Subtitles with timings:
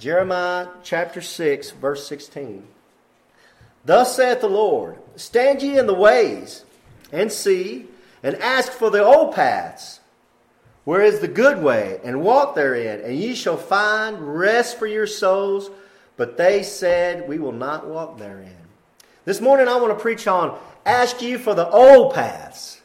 [0.00, 2.66] Jeremiah chapter 6, verse 16.
[3.84, 6.64] Thus saith the Lord Stand ye in the ways,
[7.12, 7.84] and see,
[8.22, 10.00] and ask for the old paths,
[10.84, 15.06] where is the good way, and walk therein, and ye shall find rest for your
[15.06, 15.70] souls.
[16.16, 18.56] But they said, We will not walk therein.
[19.26, 22.80] This morning I want to preach on ask ye for the old paths.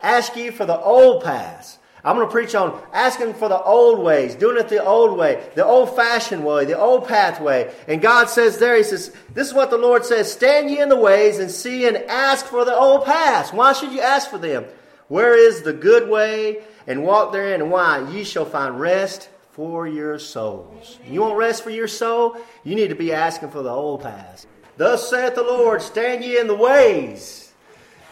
[0.00, 1.78] Ask ye for the old paths.
[2.06, 5.44] I'm going to preach on asking for the old ways, doing it the old way,
[5.56, 7.74] the old fashioned way, the old pathway.
[7.88, 10.88] And God says there, He says, This is what the Lord says Stand ye in
[10.88, 13.52] the ways and see and ask for the old paths.
[13.52, 14.66] Why should you ask for them?
[15.08, 16.62] Where is the good way?
[16.86, 17.60] And walk therein.
[17.60, 18.08] And why?
[18.12, 21.00] Ye shall find rest for your souls.
[21.10, 22.36] You want rest for your soul?
[22.62, 24.46] You need to be asking for the old paths.
[24.76, 27.52] Thus saith the Lord, Stand ye in the ways.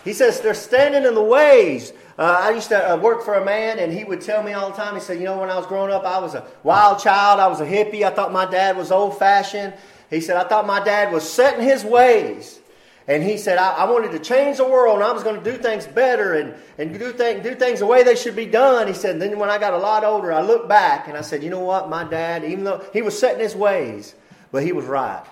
[0.05, 1.93] He says they're standing in the ways.
[2.19, 4.71] Uh, I used to uh, work for a man, and he would tell me all
[4.71, 4.95] the time.
[4.95, 7.41] He said, "You know, when I was growing up, I was a wild child.
[7.41, 8.03] I was a hippie.
[8.03, 9.75] I thought my dad was old-fashioned."
[10.11, 12.61] He said, "I thought my dad was set in his ways."
[13.07, 15.45] And he said, I, I, wanted to change the world and I was going to
[15.45, 18.89] do things better and, and do, thing, do things the way they should be done.
[18.89, 21.43] He said, then when I got a lot older, I looked back and I said,
[21.43, 21.91] you know what?
[21.91, 24.15] My dad, even though he was set in his ways,
[24.51, 25.23] but he was right.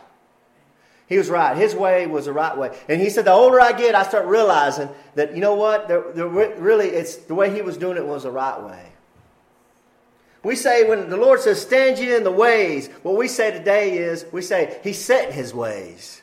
[1.13, 1.55] He was right.
[1.55, 2.75] His way was the right way.
[2.89, 5.87] And he said, the older I get, I start realizing that, you know what?
[6.17, 8.93] Really, it's the way he was doing it was the right way.
[10.43, 13.99] We say when the Lord says, stand you in the ways, what we say today
[13.99, 16.23] is, we say, He set His ways.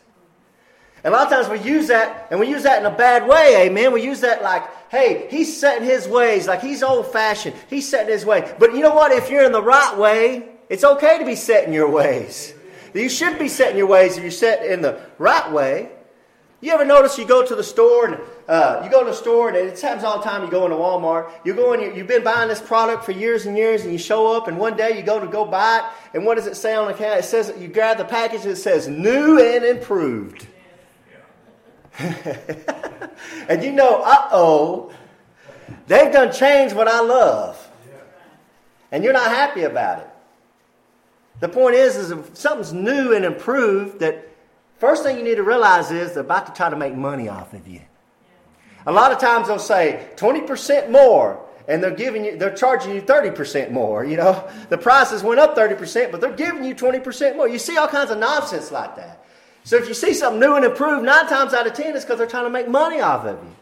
[1.03, 3.27] And a lot of times we use that, and we use that in a bad
[3.27, 3.93] way, amen.
[3.93, 7.55] We use that like, hey, He's setting His ways, like He's old fashioned.
[7.69, 8.55] He's setting His way.
[8.57, 9.11] But you know what?
[9.11, 12.55] If you're in the right way, it's okay to be setting your ways.
[12.93, 15.91] You should be setting your ways if you set in the right way.
[16.61, 18.17] You ever notice you go to the store and
[18.49, 20.43] uh, you go to the store and it happens all the time.
[20.43, 21.31] You go into Walmart.
[21.45, 24.35] You go and you've been buying this product for years and years, and you show
[24.35, 26.75] up and one day you go to go buy it, and what does it say
[26.75, 27.17] on the can?
[27.17, 30.47] It says you grab the package and it says new and improved.
[31.99, 34.91] and you know, uh oh,
[35.87, 37.71] they've done changed what I love,
[38.91, 40.09] and you're not happy about it.
[41.39, 44.27] The point is, is if something's new and improved, that
[44.77, 47.53] first thing you need to realize is they're about to try to make money off
[47.53, 47.81] of you.
[48.85, 53.01] A lot of times they'll say 20% more, and they're giving you, they're charging you
[53.01, 54.03] 30% more.
[54.03, 57.47] You know, the prices went up 30%, but they're giving you 20% more.
[57.47, 59.23] You see all kinds of nonsense like that.
[59.63, 62.17] So if you see something new and improved, nine times out of ten, it's because
[62.17, 63.55] they're trying to make money off of you.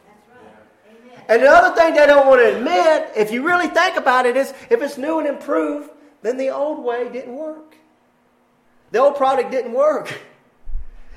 [1.27, 4.38] And the other thing they don't want to admit, if you really think about it,
[4.38, 5.89] is if it's new and improved,
[6.27, 7.75] then the old way didn't work.
[8.91, 10.13] The old product didn't work.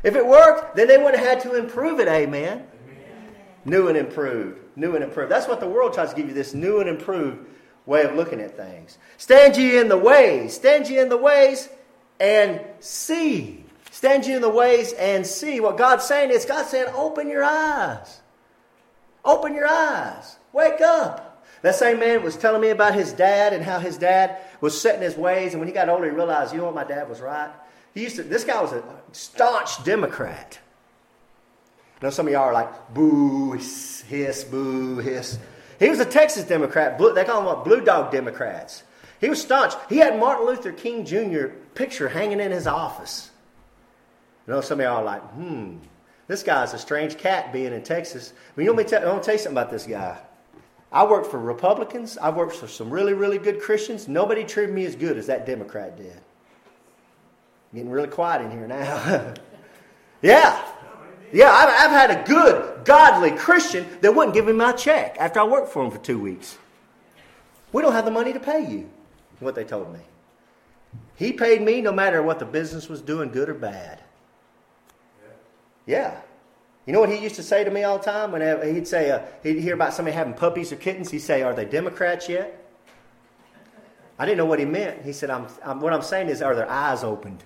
[0.02, 2.66] If it worked, then they would have had to improve it, amen.
[2.86, 3.34] amen.
[3.64, 4.58] New and improved.
[4.76, 5.30] New and improved.
[5.30, 7.46] That's what the world tries to give you this new and improved
[7.86, 8.98] way of looking at things.
[9.18, 10.54] Stand ye in the ways.
[10.54, 11.68] Stand ye in the ways
[12.18, 13.64] and see.
[13.90, 15.60] Stand ye in the ways and see.
[15.60, 18.20] What God's saying is, God's saying, open your eyes.
[19.24, 20.36] Open your eyes.
[20.52, 21.44] Wake up.
[21.62, 24.96] That same man was telling me about his dad and how his dad was set
[24.96, 25.52] in his ways.
[25.52, 27.50] And when he got older, he realized, you know what, my dad was right.
[27.94, 28.82] He used to, this guy was a
[29.12, 30.58] staunch Democrat.
[32.00, 35.38] I know some of y'all are like, boo, hiss, boo, hiss.
[35.78, 36.98] He was a Texas Democrat.
[36.98, 38.82] They call them blue dog Democrats.
[39.20, 39.74] He was staunch.
[39.88, 41.48] He had Martin Luther King Jr.
[41.74, 43.30] picture hanging in his office.
[44.46, 45.76] I know some of y'all are like, hmm,
[46.26, 48.32] this guy's a strange cat being in Texas.
[48.54, 50.18] But you know, me tell, I want to tell you something about this guy.
[50.92, 52.18] I worked for Republicans.
[52.18, 54.08] I worked for some really, really good Christians.
[54.08, 56.20] Nobody treated me as good as that Democrat did.
[57.72, 59.34] Getting really quiet in here now.
[60.22, 60.60] yeah.
[61.32, 65.38] Yeah, I've, I've, had a good, godly Christian that wouldn't give me my check after
[65.38, 66.58] I worked for him for two weeks.
[67.72, 68.90] We don't have the money to pay you,
[69.38, 70.00] what they told me.
[71.14, 74.00] He paid me no matter what the business was doing, good or bad.
[75.86, 76.20] Yeah.
[76.86, 78.32] You know what he used to say to me all the time?
[78.32, 81.54] Whenever he'd say, uh, he'd hear about somebody having puppies or kittens, he'd say, Are
[81.54, 82.56] they Democrats yet?
[84.18, 85.02] I didn't know what he meant.
[85.02, 87.42] He said, I'm, I'm What I'm saying is, are their eyes opened?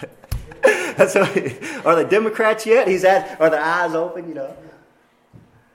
[0.62, 2.88] That's what he, are they Democrats yet?
[2.88, 4.28] He's asked, Are their eyes open?
[4.28, 4.56] You know.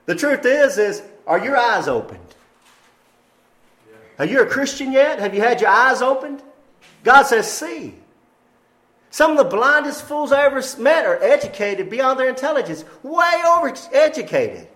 [0.06, 2.20] The truth is, is are your eyes opened?
[4.18, 5.18] Are you a Christian yet?
[5.18, 6.42] Have you had your eyes opened?
[7.02, 7.94] God says, See.
[9.14, 13.72] Some of the blindest fools I ever met are educated beyond their intelligence, way over
[13.92, 14.66] educated.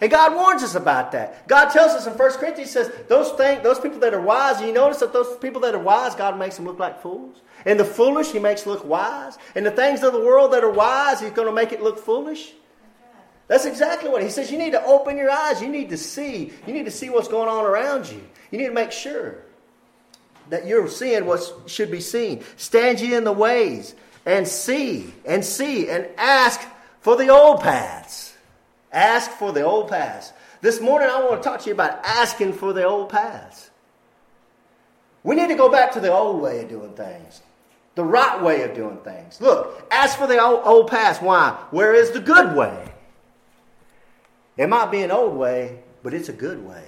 [0.00, 1.46] And God warns us about that.
[1.46, 4.72] God tells us in 1 Corinthians, says, those, things, those people that are wise, you
[4.72, 7.40] notice that those people that are wise, God makes them look like fools.
[7.64, 9.38] And the foolish, He makes look wise.
[9.54, 12.00] And the things of the world that are wise, He's going to make it look
[12.00, 12.54] foolish.
[13.46, 14.50] That's exactly what He says.
[14.50, 15.62] You need to open your eyes.
[15.62, 16.52] You need to see.
[16.66, 18.20] You need to see what's going on around you.
[18.50, 19.45] You need to make sure.
[20.50, 22.44] That you're seeing what should be seen.
[22.56, 23.94] Stand ye in the ways
[24.24, 26.60] and see and see and ask
[27.00, 28.34] for the old paths.
[28.92, 30.32] Ask for the old paths.
[30.60, 33.70] This morning I want to talk to you about asking for the old paths.
[35.22, 37.42] We need to go back to the old way of doing things,
[37.94, 39.40] the right way of doing things.
[39.40, 41.20] Look, ask for the old, old paths.
[41.20, 41.58] Why?
[41.70, 42.92] Where is the good way?
[44.56, 46.84] It might be an old way, but it's a good way.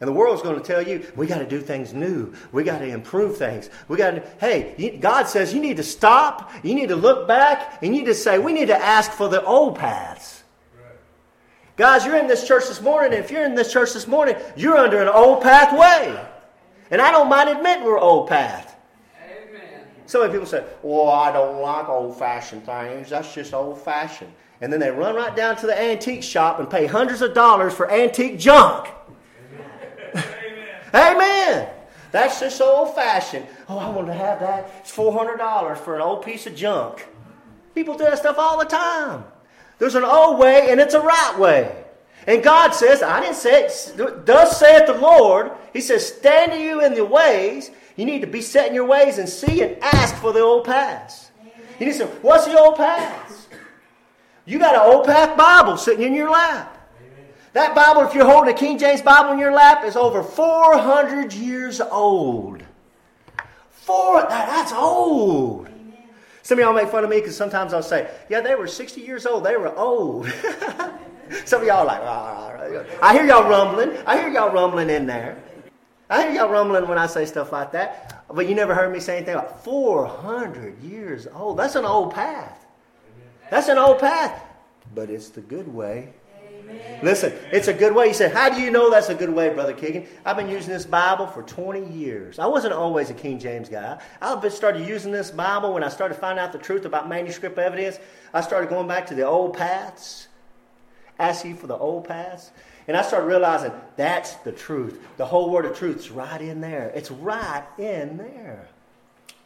[0.00, 2.32] And the world's going to tell you, we got to do things new.
[2.52, 3.68] We got to improve things.
[3.88, 6.52] We got to, hey, God says you need to stop.
[6.62, 7.82] You need to look back.
[7.82, 10.44] And you need to say, we need to ask for the old paths.
[10.76, 10.94] Right.
[11.76, 13.12] Guys, you're in this church this morning.
[13.12, 16.24] And if you're in this church this morning, you're under an old pathway.
[16.92, 18.76] And I don't mind admitting we're old path.
[19.20, 19.82] Amen.
[20.06, 23.10] So many people say, well, I don't like old fashioned things.
[23.10, 24.32] That's just old fashioned.
[24.60, 27.74] And then they run right down to the antique shop and pay hundreds of dollars
[27.74, 28.88] for antique junk.
[30.98, 31.68] Amen.
[32.10, 33.46] That's just old fashioned.
[33.68, 34.70] Oh, I want to have that.
[34.80, 37.06] It's $400 for an old piece of junk.
[37.74, 39.24] People do that stuff all the time.
[39.78, 41.84] There's an old way and it's a right way.
[42.26, 45.52] And God says, I didn't say it, thus saith the Lord.
[45.72, 47.70] He says, stand to you in the ways.
[47.96, 50.64] You need to be set in your ways and see and ask for the old
[50.64, 51.30] paths.
[51.78, 53.48] You need to say, what's the old paths?
[54.44, 56.77] You got an old path Bible sitting in your lap.
[57.52, 61.32] That Bible, if you're holding a King James Bible in your lap, is over 400
[61.32, 62.62] years old.
[63.70, 65.68] Four, that's old.
[66.42, 69.00] Some of y'all make fun of me because sometimes I'll say, yeah, they were 60
[69.00, 69.44] years old.
[69.44, 70.28] They were old.
[71.44, 72.48] Some of y'all are like, rah.
[73.02, 73.96] I hear y'all rumbling.
[74.06, 75.42] I hear y'all rumbling in there.
[76.08, 78.24] I hear y'all rumbling when I say stuff like that.
[78.30, 81.58] But you never heard me say anything about 400 years old.
[81.58, 82.66] That's an old path.
[83.50, 84.42] That's an old path.
[84.94, 86.14] But it's the good way
[87.02, 88.08] Listen, it's a good way.
[88.08, 90.06] He said, How do you know that's a good way, Brother Keegan?
[90.24, 92.38] I've been using this Bible for 20 years.
[92.38, 94.00] I wasn't always a King James guy.
[94.20, 97.98] I started using this Bible when I started finding out the truth about manuscript evidence.
[98.34, 100.28] I started going back to the old paths,
[101.18, 102.50] asking for the old paths.
[102.88, 104.98] And I started realizing that's the truth.
[105.18, 106.90] The whole word of truth is right in there.
[106.94, 108.66] It's right in there.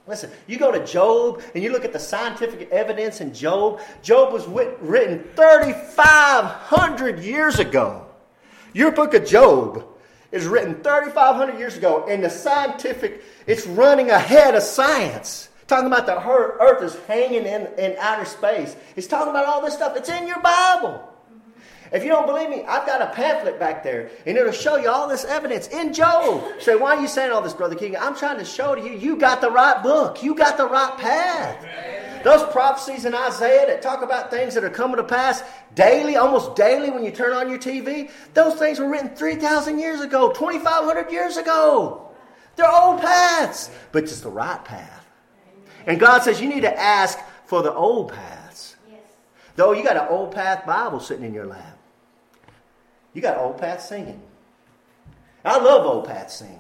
[0.07, 3.81] Listen, you go to Job and you look at the scientific evidence in Job.
[4.03, 8.07] Job was written 3,500 years ago.
[8.73, 9.87] Your book of Job
[10.33, 15.51] is written 3,500 years ago, and the scientific, it's running ahead of science.
[15.69, 18.75] Talking about the earth is hanging in, in outer space.
[18.97, 19.97] It's talking about all this stuff.
[19.97, 21.12] It's in your Bible.
[21.93, 24.89] If you don't believe me, I've got a pamphlet back there, and it'll show you
[24.89, 26.43] all this evidence in Job.
[26.59, 28.00] Say, why are you saying all this, Brother Keegan?
[28.00, 30.23] I'm trying to show to you, you got the right book.
[30.23, 32.25] You got the right path.
[32.25, 35.43] Those prophecies in Isaiah that talk about things that are coming to pass
[35.75, 40.00] daily, almost daily when you turn on your TV, those things were written 3,000 years
[40.00, 42.09] ago, 2,500 years ago.
[42.56, 45.06] They're old paths, but it's the right path.
[45.87, 48.77] And God says you need to ask for the old paths.
[49.56, 51.79] Though you got an old path Bible sitting in your lap.
[53.14, 54.20] You got old Pat singing.
[55.44, 56.59] I love old Pat singing.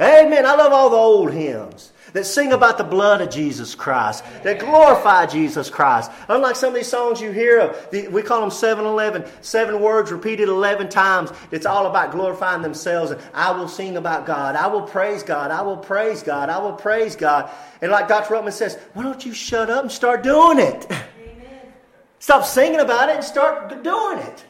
[0.00, 0.26] Amen.
[0.26, 0.46] Amen.
[0.46, 4.58] I love all the old hymns that sing about the blood of Jesus Christ, that
[4.58, 6.10] glorify Jesus Christ.
[6.28, 9.80] Unlike some of these songs you hear of, the, we call them 7 11, seven
[9.80, 11.30] words repeated 11 times.
[11.50, 13.12] It's all about glorifying themselves.
[13.12, 14.56] And I will sing about God.
[14.56, 15.50] I will praise God.
[15.50, 16.48] I will praise God.
[16.48, 17.50] I will praise God.
[17.80, 18.34] And like Dr.
[18.34, 20.86] Ruckman says, why don't you shut up and start doing it?
[20.90, 21.72] Amen.
[22.18, 24.44] Stop singing about it and start doing it.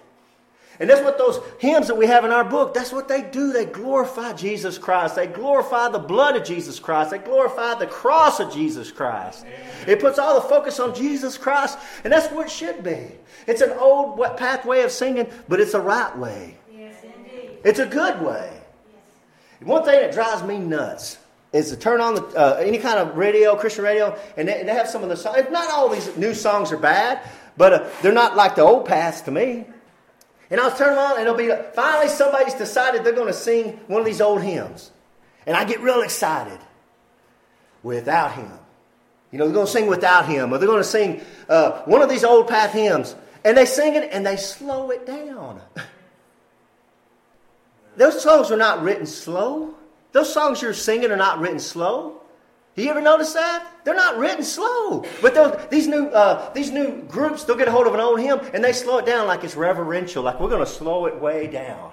[0.80, 3.52] And that's what those hymns that we have in our book, that's what they do.
[3.52, 5.14] They glorify Jesus Christ.
[5.14, 7.10] They glorify the blood of Jesus Christ.
[7.10, 9.44] They glorify the cross of Jesus Christ.
[9.86, 13.08] It puts all the focus on Jesus Christ, and that's what it should be.
[13.46, 16.56] It's an old pathway of singing, but it's a right way.
[16.74, 17.58] Yes, indeed.
[17.62, 18.50] It's a good way.
[18.50, 19.66] Yes.
[19.66, 21.18] One thing that drives me nuts
[21.52, 24.72] is to turn on the, uh, any kind of radio, Christian radio, and they, they,
[24.72, 25.44] have some of the songs.
[25.50, 27.20] Not all these new songs are bad,
[27.58, 29.66] but uh, they're not like the old paths to me.
[30.50, 33.78] And I'll turn on, and it'll be like, finally somebody's decided they're going to sing
[33.86, 34.90] one of these old hymns.
[35.46, 36.58] And I get real excited.
[37.82, 38.50] Without him.
[39.30, 42.02] You know, they're going to sing without him, or they're going to sing uh, one
[42.02, 43.14] of these old path hymns.
[43.44, 45.60] And they sing it and they slow it down.
[47.96, 49.74] Those songs are not written slow.
[50.12, 52.19] Those songs you're singing are not written slow.
[52.80, 53.66] You ever notice that?
[53.84, 55.04] They're not written slow.
[55.20, 58.40] But these new, uh, these new groups, they'll get a hold of an old hymn
[58.54, 61.46] and they slow it down like it's reverential, like we're going to slow it way
[61.46, 61.92] down.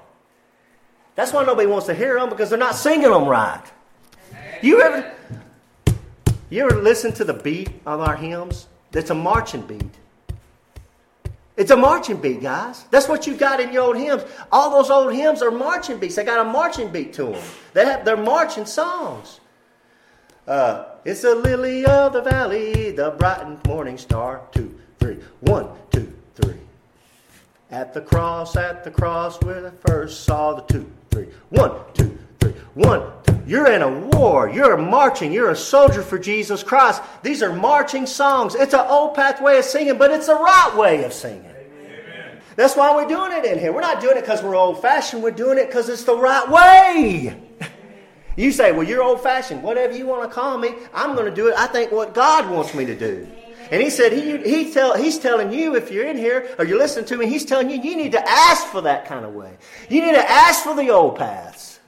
[1.15, 3.63] That's why nobody wants to hear them because they're not singing them right.
[4.61, 5.11] You ever,
[6.49, 8.67] you ever listen to the beat of our hymns?
[8.91, 9.97] That's a marching beat.
[11.57, 12.85] It's a marching beat, guys.
[12.91, 14.23] That's what you got in your old hymns.
[14.51, 16.15] All those old hymns are marching beats.
[16.15, 17.43] They got a marching beat to them.
[17.73, 19.39] They have they're marching songs.
[20.47, 24.41] Uh, it's a lily of the valley, the bright morning star.
[24.53, 26.55] Two, three, one, two, three.
[27.69, 32.17] At the cross, at the cross, where I first saw the two, three, one, two,
[32.39, 33.01] three, one.
[33.25, 33.41] Two.
[33.45, 34.49] You're in a war.
[34.49, 35.33] You're marching.
[35.33, 37.01] You're a soldier for Jesus Christ.
[37.23, 38.55] These are marching songs.
[38.55, 41.43] It's an old path way of singing, but it's the right way of singing.
[41.45, 42.41] Amen.
[42.55, 43.73] That's why we're doing it in here.
[43.73, 45.23] We're not doing it because we're old fashioned.
[45.23, 47.46] We're doing it because it's the right way.
[48.37, 49.63] You say, well, you're old fashioned.
[49.63, 51.55] Whatever you want to call me, I'm going to do it.
[51.57, 53.27] I think what God wants me to do.
[53.71, 56.77] And he said, he, he tell, he's telling you, if you're in here or you're
[56.77, 59.57] listening to me, he's telling you, you need to ask for that kind of way.
[59.89, 61.79] You need to ask for the old paths.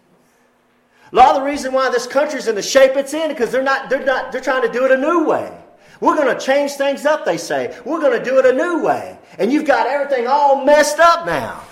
[1.11, 3.63] A lot of the reason why this country's in the shape it's in because they're
[3.63, 5.55] not, they're not, they're trying to do it a new way.
[6.01, 7.77] We're going to change things up, they say.
[7.85, 9.17] We're going to do it a new way.
[9.37, 11.63] And you've got everything all messed up now.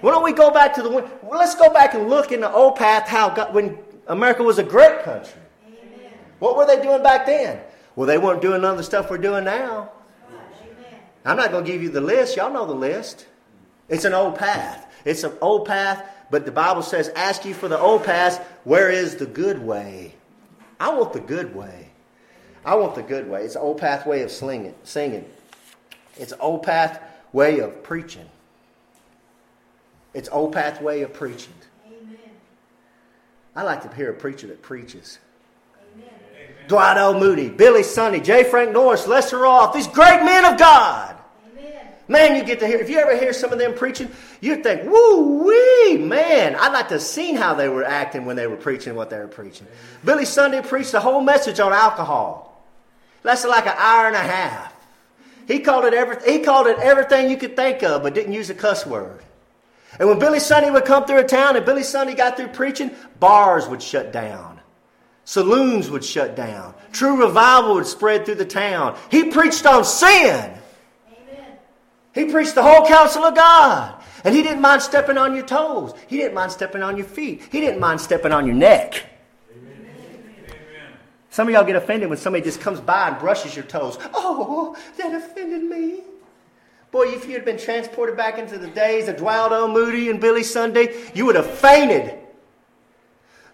[0.00, 2.50] Why don't we go back to the, well, let's go back and look in the
[2.50, 5.40] old path how God, when America was a great country.
[5.66, 6.12] Amen.
[6.38, 7.60] What were they doing back then?
[7.94, 9.90] Well, they weren't doing none of the stuff we're doing now.
[10.28, 11.00] Amen.
[11.24, 12.36] I'm not going to give you the list.
[12.36, 13.26] Y'all know the list.
[13.88, 14.86] It's an old path.
[15.04, 18.44] It's an old path, but the Bible says, ask you for the old path.
[18.64, 20.14] Where is the good way?
[20.80, 21.90] I want the good way.
[22.64, 23.44] I want the good way.
[23.44, 25.24] It's an old path way of slinging, singing.
[26.16, 27.00] It's an old path
[27.32, 28.28] way of preaching.
[30.12, 31.52] It's old path way of preaching.
[33.56, 35.18] I like to hear a preacher that preaches.
[35.94, 36.10] Amen.
[36.68, 37.18] Dwight L.
[37.18, 38.44] Moody, Billy Sunday, J.
[38.44, 41.16] Frank Norris, Lester Roloff, these great men of God.
[41.50, 41.86] Amen.
[42.06, 44.10] Man, you get to hear, if you ever hear some of them preaching,
[44.42, 48.36] you think, woo wee, man, I'd like to have seen how they were acting when
[48.36, 49.66] they were preaching what they were preaching.
[49.66, 50.00] Amen.
[50.04, 52.62] Billy Sunday preached the whole message on alcohol.
[53.24, 54.74] Lasted like an hour and a half.
[55.48, 58.50] He called it every, he called it everything you could think of, but didn't use
[58.50, 59.22] a cuss word.
[59.98, 62.90] And when Billy Sunday would come through a town and Billy Sunday got through preaching,
[63.18, 64.60] bars would shut down.
[65.24, 66.74] Saloons would shut down.
[66.92, 68.96] True revival would spread through the town.
[69.10, 70.56] He preached on sin.
[71.08, 71.58] Amen.
[72.14, 74.00] He preached the whole counsel of God.
[74.22, 75.94] And he didn't mind stepping on your toes.
[76.06, 77.42] He didn't mind stepping on your feet.
[77.50, 79.04] He didn't mind stepping on your neck.
[79.52, 79.86] Amen.
[81.30, 83.98] Some of y'all get offended when somebody just comes by and brushes your toes.
[84.14, 86.02] Oh, that offended me.
[86.96, 89.68] Boy, if you had been transported back into the days of Dwight L.
[89.68, 92.18] Moody and Billy Sunday, you would have fainted.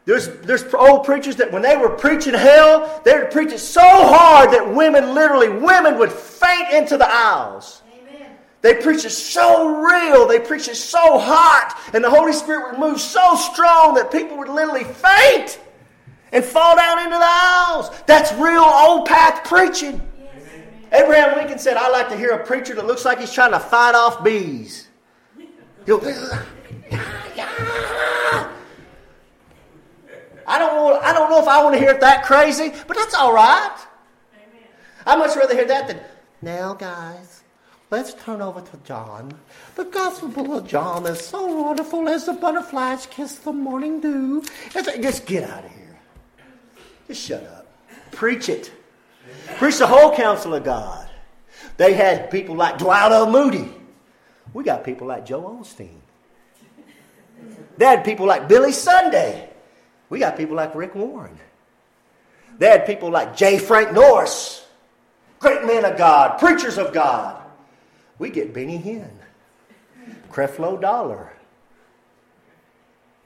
[0.05, 3.81] There's, there's old preachers that when they were preaching hell, they would preach it so
[3.81, 7.83] hard that women, literally, women would faint into the aisles.
[8.01, 8.31] Amen.
[8.61, 12.79] They preach it so real, they preach it so hot, and the Holy Spirit would
[12.79, 15.59] move so strong that people would literally faint
[16.31, 17.91] and fall down into the aisles.
[18.07, 20.01] That's real old path preaching.
[20.93, 23.61] Abraham Lincoln said, I like to hear a preacher that looks like he's trying to
[23.61, 24.89] fight off bees.
[30.47, 32.97] I don't, know, I don't know if I want to hear it that crazy, but
[32.97, 33.75] that's all right.
[34.35, 34.69] Amen.
[35.07, 36.01] I'd much rather hear that than,
[36.43, 37.43] now, guys,
[37.91, 39.33] let's turn over to John.
[39.77, 44.43] The Gospel of John is so wonderful as the butterflies kiss the morning dew.
[44.73, 45.99] Just get out of here.
[47.09, 47.67] Just shut up.
[48.11, 48.73] Preach it.
[49.56, 51.09] Preach the whole counsel of God.
[51.76, 53.30] They had people like Dwight L.
[53.30, 53.73] Moody.
[54.52, 55.99] We got people like Joel Osteen.
[57.76, 59.49] They had people like Billy Sunday.
[60.11, 61.38] We got people like Rick Warren.
[62.59, 63.59] They had people like J.
[63.59, 64.66] Frank Norris.
[65.38, 67.42] Great men of God, preachers of God.
[68.18, 69.11] We get Benny Hinn,
[70.30, 71.32] Creflo Dollar,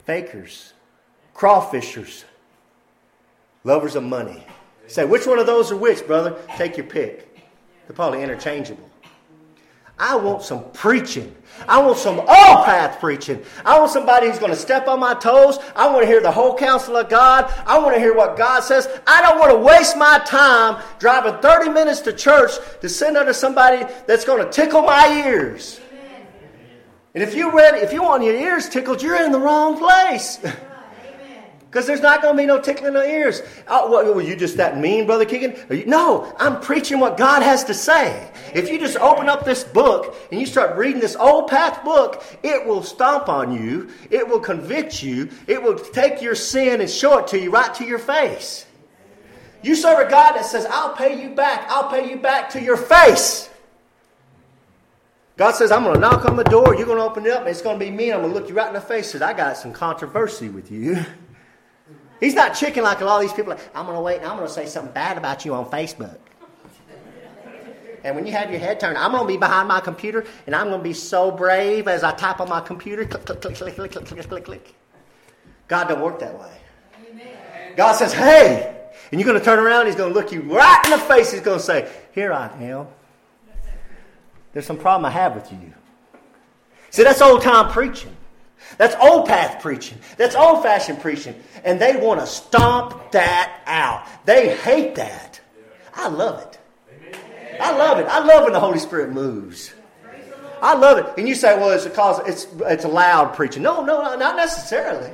[0.06, 0.72] fakers,
[1.34, 2.24] crawfishers,
[3.64, 4.46] lovers of money.
[4.88, 6.36] Say, which one of those are which, brother?
[6.56, 7.34] Take your pick.
[7.86, 8.88] They're probably interchangeable.
[9.98, 11.34] I want some preaching.
[11.66, 13.42] I want some all path preaching.
[13.64, 15.58] I want somebody who's going to step on my toes.
[15.74, 17.50] I want to hear the whole counsel of God.
[17.66, 18.88] I want to hear what God says.
[19.06, 22.52] I don't want to waste my time driving 30 minutes to church
[22.82, 25.80] to send under somebody that's going to tickle my ears.
[27.14, 30.38] And if you're ready, if you want your ears tickled, you're in the wrong place.
[31.70, 33.42] Because there's not going to be no tickling of ears.
[33.68, 35.56] Oh, well, were you just that mean, Brother Keegan?
[35.68, 38.30] You, no, I'm preaching what God has to say.
[38.54, 42.24] If you just open up this book and you start reading this old path book,
[42.42, 43.90] it will stomp on you.
[44.10, 45.28] It will convict you.
[45.46, 48.64] It will take your sin and show it to you right to your face.
[49.62, 51.66] You serve a God that says, I'll pay you back.
[51.68, 53.50] I'll pay you back to your face.
[55.36, 56.74] God says, I'm going to knock on the door.
[56.74, 58.12] You're going to open it up, and it's going to be me.
[58.12, 59.12] I'm going to look you right in the face.
[59.12, 61.04] And says, I got some controversy with you.
[62.20, 63.56] He's not chicken like a lot of these people.
[63.74, 66.18] I'm going to wait and I'm going to say something bad about you on Facebook.
[68.04, 70.54] And when you have your head turned, I'm going to be behind my computer and
[70.54, 73.04] I'm going to be so brave as I type on my computer.
[73.04, 74.74] Click, click, click, click, click, click, click, click, click.
[75.68, 76.52] God don't work that way.
[77.76, 78.72] God says, hey.
[79.10, 81.30] And you're going to turn around, He's going to look you right in the face.
[81.30, 82.88] He's going to say, Here I am.
[84.52, 85.72] There's some problem I have with you.
[86.90, 88.16] See, that's old time preaching.
[88.78, 89.98] That's old path preaching.
[90.16, 91.34] That's old fashioned preaching.
[91.64, 94.06] And they want to stomp that out.
[94.26, 95.40] They hate that.
[95.94, 96.58] I love it.
[97.60, 98.06] I love it.
[98.06, 99.72] I love when the Holy Spirit moves.
[100.60, 101.06] I love it.
[101.18, 103.62] And you say, well, it's a because it's, it's loud preaching.
[103.62, 105.10] No, no, not necessarily.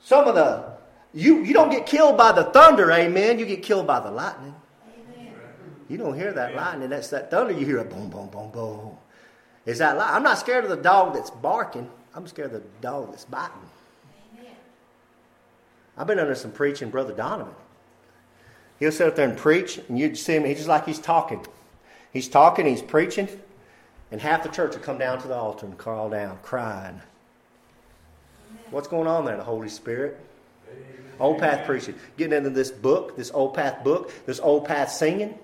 [0.00, 0.72] Some of the,
[1.14, 3.38] you, you don't get killed by the thunder, amen.
[3.38, 4.54] You get killed by the lightning.
[5.88, 6.88] You don't hear that lightning.
[6.88, 7.52] That's that thunder.
[7.52, 8.96] You hear it boom, boom, boom, boom.
[9.66, 10.10] Is that light?
[10.12, 11.88] I'm not scared of the dog that's barking.
[12.14, 13.56] I'm scared of the dog that's biting.
[14.34, 14.52] Amen.
[15.96, 17.54] I've been under some preaching, Brother Donovan.
[18.78, 21.46] He'll sit up there and preach, and you'd see him, he's just like he's talking.
[22.12, 23.28] He's talking, he's preaching,
[24.10, 27.00] and half the church will come down to the altar and crawl down, crying.
[28.70, 30.18] What's going on there, the Holy Spirit?
[31.20, 31.94] Old path preaching.
[32.16, 35.38] Getting into this book, this old path book, this old path singing.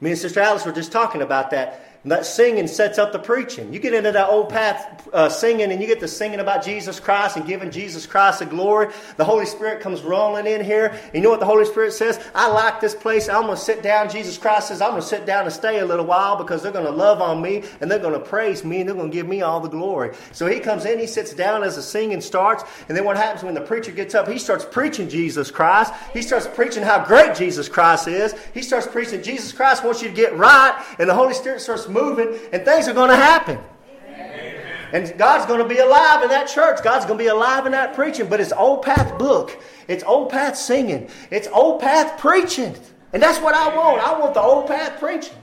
[0.00, 3.74] Me and Sister Alice were just talking about that that singing sets up the preaching.
[3.74, 6.98] You get into that old path uh, singing, and you get to singing about Jesus
[6.98, 8.88] Christ and giving Jesus Christ the glory.
[9.18, 10.98] The Holy Spirit comes rolling in here.
[11.12, 12.18] You know what the Holy Spirit says?
[12.34, 13.28] I like this place.
[13.28, 14.08] I'm going to sit down.
[14.08, 16.72] Jesus Christ says, I'm going to sit down and stay a little while because they're
[16.72, 19.14] going to love on me and they're going to praise me and they're going to
[19.14, 20.16] give me all the glory.
[20.32, 22.64] So he comes in, he sits down as the singing starts.
[22.88, 24.26] And then what happens when the preacher gets up?
[24.26, 25.92] He starts preaching Jesus Christ.
[26.14, 28.34] He starts preaching how great Jesus Christ is.
[28.54, 30.82] He starts preaching Jesus Christ wants you to get right.
[30.98, 33.58] And the Holy Spirit starts moving, and things are going to happen.
[34.06, 34.62] Amen.
[34.92, 36.82] And God's going to be alive in that church.
[36.82, 38.28] God's going to be alive in that preaching.
[38.28, 39.60] But it's old path book.
[39.88, 41.10] It's old path singing.
[41.30, 42.76] It's old path preaching.
[43.12, 44.02] And that's what I want.
[44.06, 45.34] I want the old path preaching.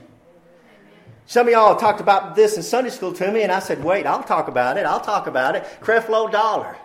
[1.26, 4.06] Some of y'all talked about this in Sunday school to me, and I said, wait,
[4.06, 4.86] I'll talk about it.
[4.86, 5.64] I'll talk about it.
[5.80, 6.78] Creflo Dollar.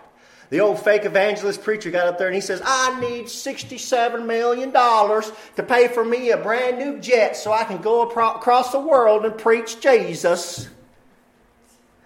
[0.54, 4.70] The old fake evangelist preacher got up there and he says, I need $67 million
[4.72, 9.24] to pay for me a brand new jet so I can go across the world
[9.24, 10.68] and preach Jesus.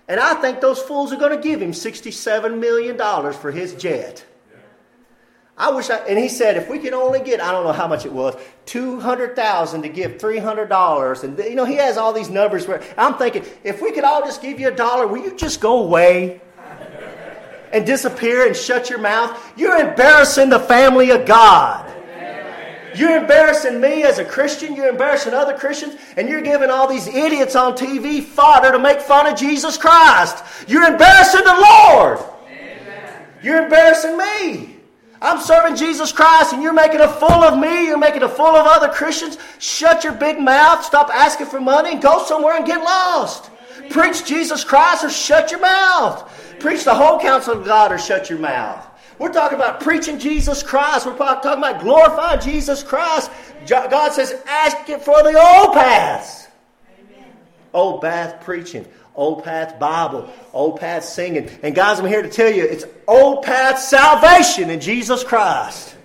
[0.09, 2.96] And I think those fools are going to give him $67 million
[3.35, 4.25] for his jet.
[5.59, 7.87] I wish I, and he said, if we could only get, I don't know how
[7.87, 11.23] much it was, 200,000 to give $300.
[11.23, 14.23] And, you know, he has all these numbers where I'm thinking, if we could all
[14.23, 16.40] just give you a dollar, will you just go away?
[17.72, 21.85] And disappear and shut your mouth, you're embarrassing the family of God.
[22.94, 24.74] You're embarrassing me as a Christian.
[24.74, 25.96] You're embarrassing other Christians.
[26.16, 30.42] And you're giving all these idiots on TV fodder to make fun of Jesus Christ.
[30.66, 32.18] You're embarrassing the Lord.
[33.42, 34.76] You're embarrassing me.
[35.20, 37.87] I'm serving Jesus Christ and you're making a fool of me.
[37.87, 39.37] You're making a fool of other Christians.
[39.59, 40.85] Shut your big mouth.
[40.85, 43.50] Stop asking for money and go somewhere and get lost.
[43.90, 46.57] Preach Jesus Christ or shut your mouth.
[46.61, 48.85] Preach the whole counsel of God or shut your mouth.
[49.18, 51.07] We're talking about preaching Jesus Christ.
[51.07, 53.31] We're talking about glorifying Jesus Christ.
[53.66, 56.46] God says, ask it for the old paths.
[56.98, 57.33] Amen.
[57.74, 61.51] Old path preaching, old path Bible, old path singing.
[61.62, 65.96] And guys, I'm here to tell you, it's old path salvation in Jesus Christ.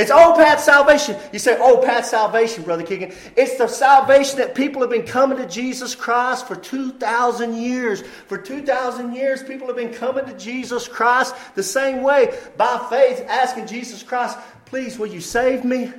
[0.00, 1.14] It's old path salvation.
[1.30, 3.12] You say, old path salvation, Brother Keegan.
[3.36, 8.00] It's the salvation that people have been coming to Jesus Christ for 2,000 years.
[8.26, 13.26] For 2,000 years, people have been coming to Jesus Christ the same way, by faith,
[13.28, 15.92] asking Jesus Christ, please, will you save me?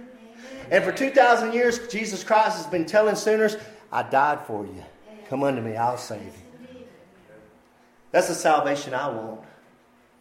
[0.71, 3.55] And for 2,000 years, Jesus Christ has been telling sinners,
[3.91, 4.83] I died for you.
[5.29, 6.85] Come unto me, I'll save you.
[8.09, 9.41] That's the salvation I want.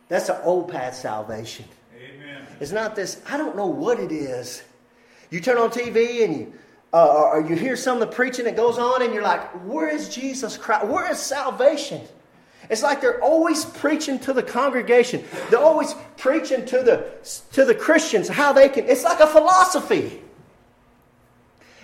[0.08, 1.64] That's the old path salvation.
[2.60, 4.62] It's not this, I don't know what it is.
[5.30, 6.52] You turn on TV and you,
[6.92, 9.88] uh, or you hear some of the preaching that goes on and you're like, where
[9.88, 10.86] is Jesus Christ?
[10.86, 12.02] Where is salvation?
[12.68, 15.24] It's like they're always preaching to the congregation.
[15.48, 17.10] They're always preaching to the,
[17.52, 18.86] to the Christians how they can.
[18.88, 20.20] It's like a philosophy.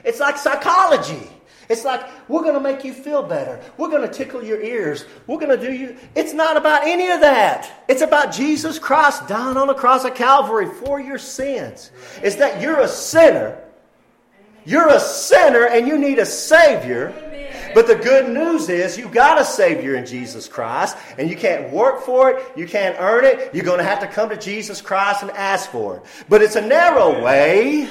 [0.05, 1.29] It's like psychology.
[1.69, 3.61] It's like, we're going to make you feel better.
[3.77, 5.05] We're going to tickle your ears.
[5.27, 5.97] We're going to do you.
[6.15, 7.85] It's not about any of that.
[7.89, 11.91] It's about Jesus Christ dying on the cross of Calvary for your sins.
[12.23, 13.61] It's that you're a sinner.
[14.65, 17.15] You're a sinner and you need a Savior.
[17.75, 21.71] But the good news is you got a Savior in Jesus Christ, and you can't
[21.71, 23.55] work for it, you can't earn it.
[23.55, 26.03] You're going to have to come to Jesus Christ and ask for it.
[26.29, 27.89] But it's a narrow way.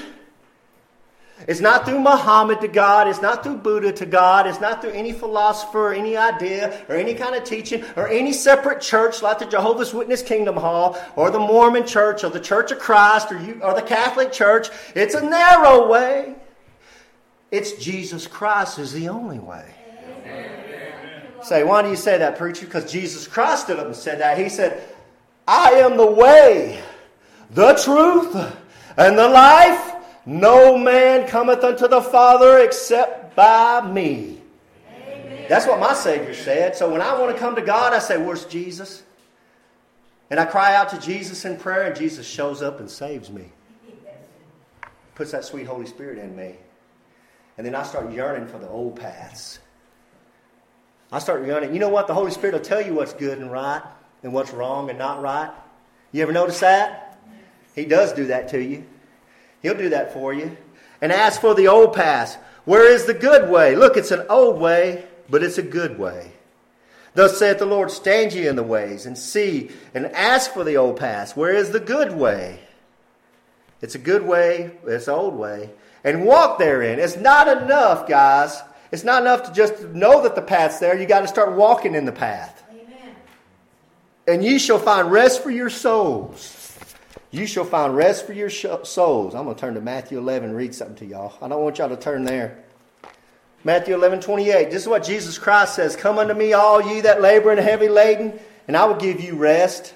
[1.48, 3.08] It's not through Muhammad to God.
[3.08, 4.48] It's not through Buddha to God.
[4.48, 8.32] It's not through any philosopher or any idea or any kind of teaching or any
[8.32, 12.72] separate church like the Jehovah's Witness Kingdom Hall or the Mormon Church or the Church
[12.72, 14.70] of Christ or, you, or the Catholic Church.
[14.96, 16.36] It's a narrow way.
[17.52, 19.74] It's Jesus Christ is the only way.
[21.44, 22.66] Say, why do you say that, preacher?
[22.66, 24.38] Because Jesus Christ stood up and said that.
[24.38, 24.82] He said,
[25.48, 26.82] I am the way,
[27.52, 28.36] the truth,
[28.98, 29.95] and the life.
[30.26, 34.42] No man cometh unto the Father except by me.
[34.90, 35.46] Amen.
[35.48, 36.76] That's what my Savior said.
[36.76, 39.04] So when I want to come to God, I say, Where's Jesus?
[40.32, 43.46] And I cry out to Jesus in prayer, and Jesus shows up and saves me.
[45.14, 46.56] Puts that sweet Holy Spirit in me.
[47.58, 49.60] And then I start yearning for the old paths.
[51.12, 51.74] I start yearning.
[51.74, 52.08] You know what?
[52.08, 53.82] The Holy Spirit will tell you what's good and right
[54.24, 55.52] and what's wrong and not right.
[56.12, 57.18] You ever notice that?
[57.76, 58.86] He does do that to you.
[59.66, 60.56] He'll do that for you.
[61.02, 62.38] And ask for the old path.
[62.66, 63.76] Where is the good way?
[63.76, 66.34] Look, it's an old way, but it's a good way.
[67.16, 70.78] Thus saith the Lord, stand ye in the ways and see and ask for the
[70.78, 71.36] old path.
[71.36, 72.60] Where is the good way?
[73.82, 75.72] It's a good way, it's an old way.
[76.04, 77.00] And walk therein.
[77.00, 78.62] It's not enough, guys.
[78.92, 80.96] It's not enough to just know that the path's there.
[80.96, 82.64] You got to start walking in the path.
[82.70, 83.16] Amen.
[84.28, 86.65] And ye shall find rest for your souls.
[87.36, 89.36] You shall find rest for your souls.
[89.36, 91.34] I'm going to turn to Matthew 11 and read something to y'all.
[91.42, 92.64] I don't want y'all to turn there.
[93.66, 94.72] Matthew 11, 28.
[94.72, 97.90] This is what Jesus Christ says Come unto me, all ye that labor and heavy
[97.90, 99.94] laden, and I will give you rest.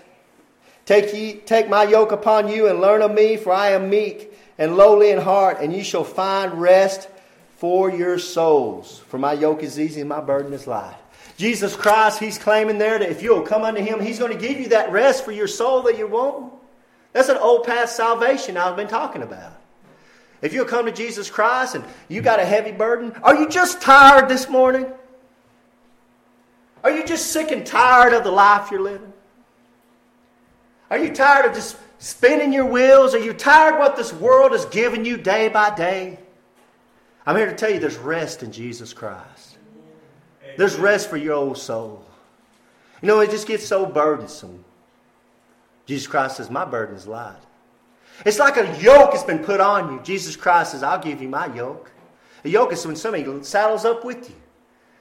[0.85, 4.33] Take, ye, take my yoke upon you and learn of me, for I am meek
[4.57, 7.07] and lowly in heart, and ye shall find rest
[7.55, 8.99] for your souls.
[9.07, 10.97] For my yoke is easy and my burden is light.
[11.37, 14.59] Jesus Christ, He's claiming there that if you'll come unto Him, He's going to give
[14.59, 16.58] you that rest for your soul that you want.
[17.13, 19.53] That's an old past salvation I've been talking about.
[20.41, 23.81] If you'll come to Jesus Christ and you got a heavy burden, are you just
[23.81, 24.85] tired this morning?
[26.83, 29.11] Are you just sick and tired of the life you're living?
[30.89, 33.13] Are you tired of just spinning your wheels?
[33.13, 36.19] Are you tired of what this world is giving you day by day?
[37.25, 39.57] I'm here to tell you there's rest in Jesus Christ.
[40.57, 42.05] There's rest for your old soul.
[43.01, 44.63] You know, it just gets so burdensome.
[45.89, 47.41] Jesus Christ says, My burden is light.
[48.23, 49.99] It's like a yoke has been put on you.
[50.03, 51.91] Jesus Christ says, I'll give you my yoke.
[52.45, 54.35] A yoke is when somebody saddles up with you.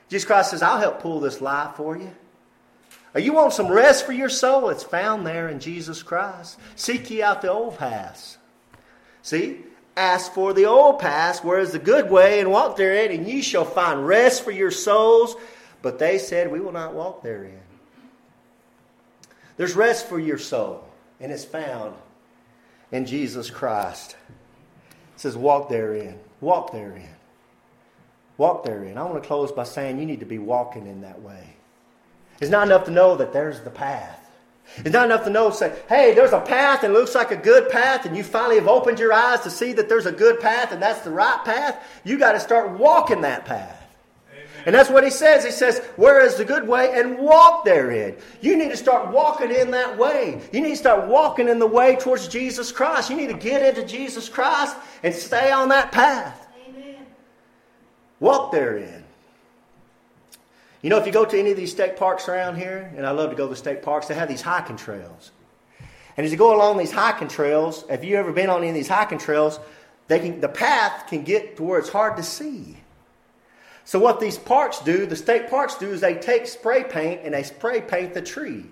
[0.08, 2.10] Jesus Christ says, I'll help pull this life for you.
[3.14, 4.70] Or you want some rest for your soul?
[4.70, 6.58] It's found there in Jesus Christ.
[6.74, 8.38] Seek ye out the old paths.
[9.20, 9.58] See?
[9.94, 13.42] Ask for the old paths, where is the good way, and walk therein, and ye
[13.42, 15.36] shall find rest for your souls.
[15.82, 17.60] But they said, We will not walk therein.
[19.58, 20.88] There's rest for your soul,
[21.20, 21.94] and it's found
[22.90, 24.16] in Jesus Christ.
[25.14, 26.18] It says, walk therein.
[26.40, 27.10] Walk therein.
[28.38, 28.96] Walk therein.
[28.96, 31.56] I want to close by saying you need to be walking in that way.
[32.40, 34.30] It's not enough to know that there's the path.
[34.76, 37.36] It's not enough to know, say, hey, there's a path and it looks like a
[37.36, 40.38] good path, and you finally have opened your eyes to see that there's a good
[40.40, 41.82] path and that's the right path.
[42.04, 43.77] You got to start walking that path.
[44.66, 45.44] And that's what he says.
[45.44, 46.98] He says, Where is the good way?
[46.98, 48.16] And walk therein.
[48.40, 50.40] You need to start walking in that way.
[50.52, 53.10] You need to start walking in the way towards Jesus Christ.
[53.10, 56.48] You need to get into Jesus Christ and stay on that path.
[56.68, 56.96] Amen.
[58.20, 59.04] Walk therein.
[60.82, 63.10] You know, if you go to any of these state parks around here, and I
[63.10, 65.32] love to go to the state parks, they have these hiking trails.
[66.16, 68.74] And as you go along these hiking trails, have you ever been on any of
[68.74, 69.58] these hiking trails?
[70.08, 72.76] They can, the path can get to where it's hard to see.
[73.88, 77.32] So what these parks do, the state parks do, is they take spray paint and
[77.32, 78.66] they spray paint the tree.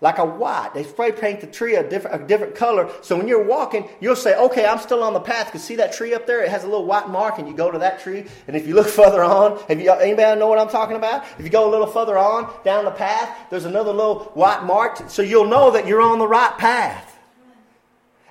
[0.00, 0.70] Like a white.
[0.72, 2.90] They spray paint the tree a different, a different color.
[3.02, 5.48] So when you're walking, you'll say, okay, I'm still on the path.
[5.48, 6.42] Because see that tree up there?
[6.42, 8.24] It has a little white mark and you go to that tree.
[8.48, 11.26] And if you look further on, you, anybody know what I'm talking about?
[11.38, 15.10] If you go a little further on down the path, there's another little white mark.
[15.10, 17.18] So you'll know that you're on the right path.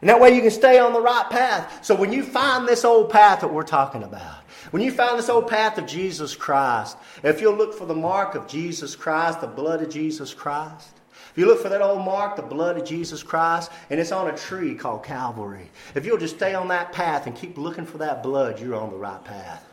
[0.01, 1.85] And that way you can stay on the right path.
[1.85, 4.42] So when you find this old path that we're talking about,
[4.73, 8.33] when you find this old path of Jesus Christ, if you'll look for the mark
[8.33, 10.89] of Jesus Christ, the blood of Jesus Christ,
[11.29, 14.33] if you look for that old mark, the blood of Jesus Christ, and it's on
[14.33, 17.99] a tree called Calvary, if you'll just stay on that path and keep looking for
[17.99, 19.63] that blood, you're on the right path.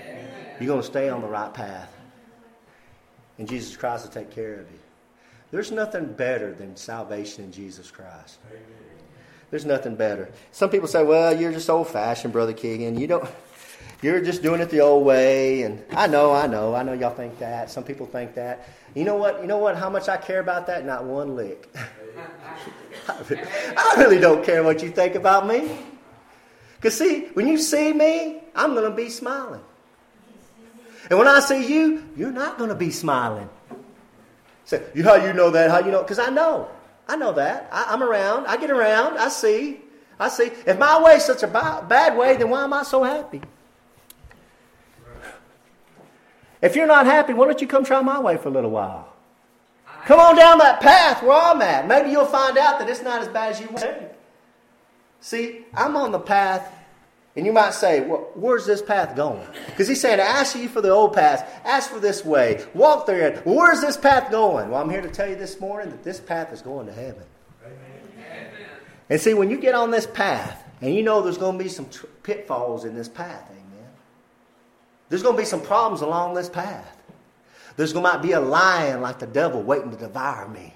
[0.00, 0.28] Amen.
[0.60, 1.92] You're going to stay on the right path.
[3.38, 4.78] And Jesus Christ will take care of you.
[5.50, 8.38] There's nothing better than salvation in Jesus Christ.
[8.48, 8.62] Amen.
[9.50, 10.30] There's nothing better.
[10.52, 12.96] Some people say, well, you're just old fashioned, Brother Keegan.
[12.96, 13.28] You don't.
[14.02, 15.62] You're just doing it the old way.
[15.62, 17.70] And I know, I know, I know y'all think that.
[17.70, 18.68] Some people think that.
[18.94, 19.40] You know what?
[19.40, 19.76] You know what?
[19.76, 20.84] How much I care about that?
[20.84, 21.74] Not one lick.
[23.08, 25.70] I really don't care what you think about me.
[26.76, 29.62] Because, see, when you see me, I'm going to be smiling.
[31.08, 33.48] And when I see you, you're not going to be smiling.
[34.64, 35.70] Say, so, how you know that?
[35.70, 36.02] How you know?
[36.02, 36.68] Because I know.
[37.08, 37.68] I know that.
[37.72, 38.46] I, am around.
[38.46, 39.16] I get around.
[39.16, 39.80] I see.
[40.18, 40.50] I see.
[40.66, 43.40] If my way is such a bad way, then why am I so happy?
[46.62, 49.12] If you're not happy, why don't you come try my way for a little while?
[50.06, 51.88] Come on down that path where I'm at.
[51.88, 54.10] Maybe you'll find out that it's not as bad as you think.
[55.20, 56.72] See, I'm on the path,
[57.34, 59.44] and you might say, well, where's this path going?
[59.66, 61.60] Because he's saying, ask you for the old path.
[61.64, 62.64] Ask for this way.
[62.72, 63.42] Walk there.
[63.44, 64.70] Well, where's this path going?
[64.70, 67.24] Well, I'm here to tell you this morning that this path is going to heaven.
[67.64, 68.50] Amen.
[69.10, 71.70] And see, when you get on this path, and you know there's going to be
[71.70, 71.88] some
[72.22, 73.50] pitfalls in this path.
[75.08, 76.96] There's going to be some problems along this path.
[77.76, 80.72] There's going to be a lion like the devil waiting to devour me.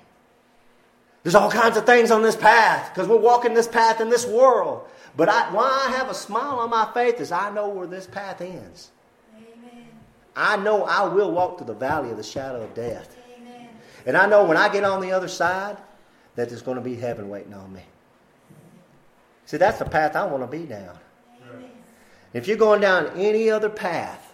[1.22, 4.26] There's all kinds of things on this path because we're walking this path in this
[4.26, 4.86] world.
[5.16, 8.06] But I, why I have a smile on my face is I know where this
[8.06, 8.90] path ends.
[9.36, 9.88] Amen.
[10.36, 13.16] I know I will walk through the valley of the shadow of death.
[13.36, 13.68] Amen.
[14.06, 15.76] And I know when I get on the other side
[16.36, 17.82] that there's going to be heaven waiting on me.
[19.44, 20.96] See, that's the path I want to be down.
[22.32, 24.32] If you're going down any other path,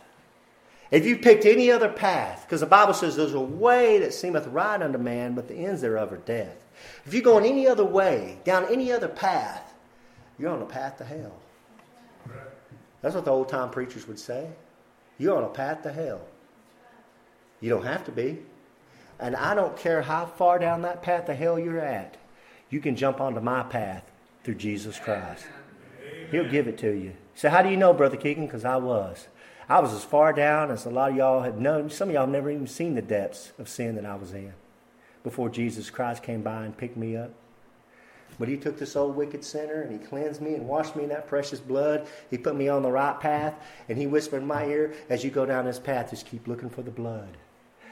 [0.90, 4.46] if you picked any other path, because the Bible says there's a way that seemeth
[4.48, 6.56] right unto man, but the ends thereof are death.
[7.04, 9.74] If you're going any other way, down any other path,
[10.38, 11.34] you're on a path to hell.
[13.02, 14.48] That's what the old time preachers would say.
[15.18, 16.20] You're on a path to hell.
[17.60, 18.38] You don't have to be.
[19.18, 22.16] And I don't care how far down that path to hell you're at,
[22.68, 24.04] you can jump onto my path
[24.44, 25.46] through Jesus Christ.
[26.30, 27.14] He'll give it to you.
[27.36, 28.46] So, how do you know, Brother Keegan?
[28.46, 29.28] Because I was.
[29.68, 31.90] I was as far down as a lot of y'all have known.
[31.90, 34.54] Some of y'all have never even seen the depths of sin that I was in
[35.22, 37.32] before Jesus Christ came by and picked me up.
[38.38, 41.10] But he took this old wicked sinner and he cleansed me and washed me in
[41.10, 42.06] that precious blood.
[42.30, 43.54] He put me on the right path
[43.88, 46.70] and he whispered in my ear, as you go down this path, just keep looking
[46.70, 47.36] for the blood.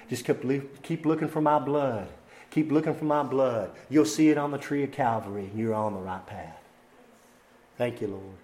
[0.09, 2.09] Just keep, keep looking for my blood.
[2.51, 3.73] Keep looking for my blood.
[3.91, 6.63] You'll see it on the tree of Calvary and you're on the right path.
[7.77, 8.44] Thank you, Lord.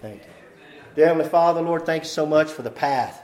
[0.00, 0.30] Thank you.
[0.96, 3.22] Dear Heavenly Father, Lord, thank you so much for the path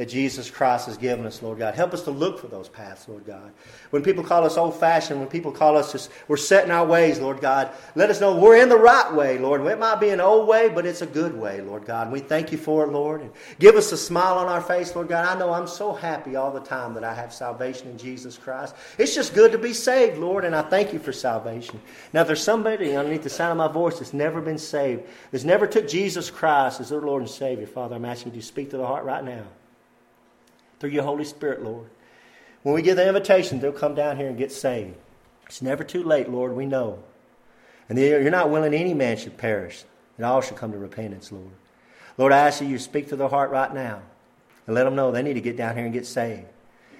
[0.00, 1.74] that Jesus Christ has given us, Lord God.
[1.74, 3.52] Help us to look for those paths, Lord God.
[3.90, 6.86] When people call us old fashioned, when people call us just, we're set in our
[6.86, 9.60] ways, Lord God, let us know we're in the right way, Lord.
[9.60, 12.04] It might be an old way, but it's a good way, Lord God.
[12.04, 13.20] And we thank you for it, Lord.
[13.20, 15.26] And give us a smile on our face, Lord God.
[15.26, 18.74] I know I'm so happy all the time that I have salvation in Jesus Christ.
[18.96, 21.78] It's just good to be saved, Lord, and I thank you for salvation.
[22.14, 25.66] Now, there's somebody underneath the sound of my voice that's never been saved, that's never
[25.66, 28.78] took Jesus Christ as their Lord and Savior, Father, I'm asking you to speak to
[28.78, 29.44] the heart right now
[30.80, 31.88] through your Holy Spirit, Lord.
[32.62, 34.96] When we give the invitation, they'll come down here and get saved.
[35.46, 37.02] It's never too late, Lord, we know.
[37.88, 39.84] And you're not willing any man should perish,
[40.16, 41.50] and all should come to repentance, Lord.
[42.18, 44.02] Lord, I ask you to speak to their heart right now
[44.66, 46.46] and let them know they need to get down here and get saved.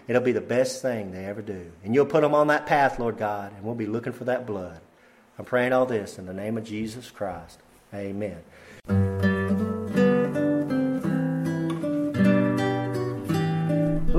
[0.08, 1.70] It'll be the best thing they ever do.
[1.84, 4.46] And you'll put them on that path, Lord God, and we'll be looking for that
[4.46, 4.80] blood.
[5.38, 7.60] I'm praying all this in the name of Jesus Christ.
[7.94, 9.39] Amen.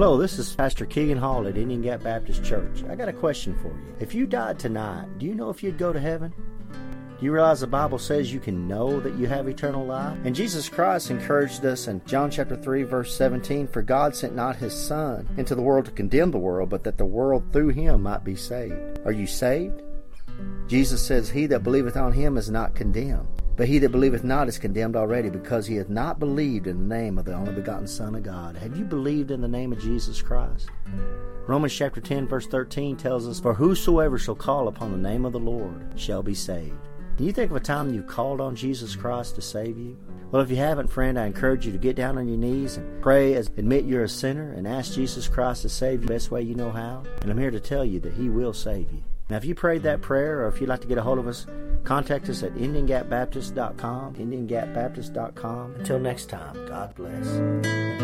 [0.01, 2.83] Hello, this is Pastor Keegan Hall at Indian Gap Baptist Church.
[2.89, 3.95] I got a question for you.
[3.99, 6.33] If you died tonight, do you know if you'd go to heaven?
[6.71, 10.17] Do you realize the Bible says you can know that you have eternal life?
[10.25, 14.55] And Jesus Christ encouraged us in John chapter 3 verse 17, for God sent not
[14.55, 18.01] his son into the world to condemn the world, but that the world through him
[18.01, 19.01] might be saved.
[19.05, 19.83] Are you saved?
[20.65, 23.40] Jesus says, He that believeth on him is not condemned.
[23.61, 26.95] But he that believeth not is condemned already, because he hath not believed in the
[26.95, 28.57] name of the only begotten Son of God.
[28.57, 30.67] Have you believed in the name of Jesus Christ?
[31.45, 35.33] Romans chapter 10, verse 13 tells us, For whosoever shall call upon the name of
[35.33, 36.73] the Lord shall be saved.
[37.17, 39.95] Can you think of a time you've called on Jesus Christ to save you?
[40.31, 42.99] Well, if you haven't, friend, I encourage you to get down on your knees and
[43.03, 46.31] pray as admit you're a sinner and ask Jesus Christ to save you the best
[46.31, 47.03] way you know how.
[47.21, 49.03] And I'm here to tell you that He will save you.
[49.31, 51.25] Now, if you prayed that prayer or if you'd like to get a hold of
[51.25, 51.47] us,
[51.85, 55.75] contact us at IndianGapBaptist.com, IndianGapBaptist.com.
[55.75, 58.00] Until next time, God bless.